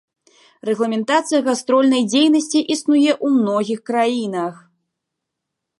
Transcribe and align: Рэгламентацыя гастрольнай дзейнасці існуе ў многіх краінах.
Рэгламентацыя 0.69 1.41
гастрольнай 1.47 2.03
дзейнасці 2.13 2.59
існуе 2.77 3.11
ў 3.25 3.27
многіх 3.37 3.79
краінах. 3.91 4.55